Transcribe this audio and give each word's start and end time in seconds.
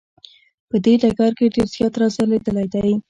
په 0.69 0.75
دې 0.83 0.93
ډګر 1.01 1.31
کې 1.37 1.45
ډیر 1.55 1.67
زیات 1.73 1.93
را 1.99 2.07
ځلیدلی 2.15 2.67
دی. 2.73 2.91